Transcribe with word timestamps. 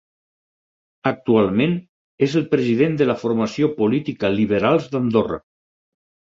Actualment 1.11 1.75
és 2.29 2.33
el 2.41 2.49
president 2.55 2.97
de 3.03 3.09
la 3.11 3.19
formació 3.27 3.71
política 3.79 4.35
Liberals 4.41 4.91
d'Andorra. 4.97 5.43